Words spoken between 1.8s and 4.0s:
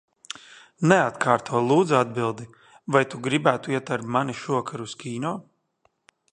atbildi. Vai tu gribētu iet